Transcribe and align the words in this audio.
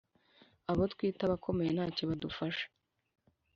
abo 0.69 0.83
twita 0.93 1.21
abakomeye 1.25 1.69
ntacyo 1.71 2.03
badufasha 2.09 2.65